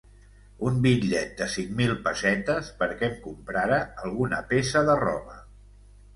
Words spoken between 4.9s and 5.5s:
de roba.